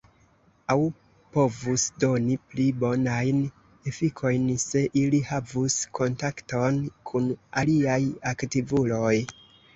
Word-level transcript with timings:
Aŭ 0.75 0.75
povus 1.35 1.83
doni 2.03 2.37
pli 2.53 2.65
bonajn 2.83 3.43
efikojn, 3.91 4.49
se 4.65 4.83
ili 5.03 5.21
havus 5.29 5.77
kontakton 6.01 6.81
kun 7.13 7.31
aliaj 7.65 8.01
aktivuloj. 8.35 9.15